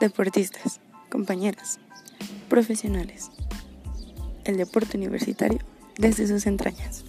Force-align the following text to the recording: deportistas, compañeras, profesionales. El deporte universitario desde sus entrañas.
deportistas, 0.00 0.80
compañeras, 1.10 1.78
profesionales. 2.48 3.30
El 4.44 4.56
deporte 4.56 4.96
universitario 4.96 5.60
desde 5.98 6.26
sus 6.26 6.46
entrañas. 6.46 7.04